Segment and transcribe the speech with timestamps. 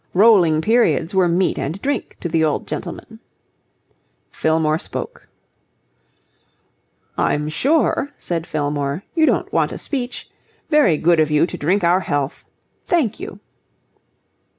[0.15, 3.19] Rolling periods were meat and drink to the old gentleman.
[4.31, 5.27] Fillmore spoke.
[7.19, 10.27] "I'm sure," said Fillmore, "you don't want a speech...
[10.71, 12.47] Very good of you to drink our health.
[12.87, 13.41] Thank you."